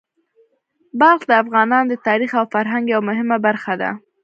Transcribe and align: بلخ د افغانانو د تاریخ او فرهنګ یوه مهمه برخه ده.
بلخ 0.99 1.21
د 1.27 1.31
افغانانو 1.43 1.89
د 1.91 1.95
تاریخ 2.07 2.31
او 2.39 2.45
فرهنګ 2.53 2.85
یوه 2.93 3.07
مهمه 3.09 3.37
برخه 3.47 3.73
ده. 3.81 3.89